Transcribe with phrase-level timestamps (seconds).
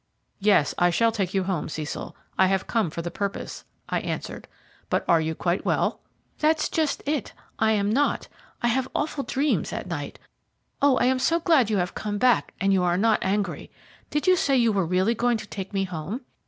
[0.39, 2.15] "Yes, I shall take you home, Cecil.
[2.35, 4.47] I have come for the purpose," I answered;
[4.89, 5.99] "but are you quite well?"
[6.39, 8.27] "That's just it; I am not.
[8.63, 10.17] I have awful dreams at night.
[10.81, 13.69] Oh, I am so glad you have come back and you are not angry.
[14.09, 16.21] Did you say you were really going to take me home?"